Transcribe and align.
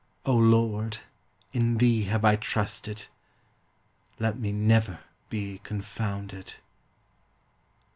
O 0.25 0.33
Lord, 0.33 0.97
in 1.53 1.77
thee 1.77 2.05
have 2.05 2.25
I 2.25 2.35
trusted; 2.35 3.05
let 4.17 4.35
me 4.39 4.51
never 4.51 5.01
be 5.29 5.59
confounded. 5.61 6.55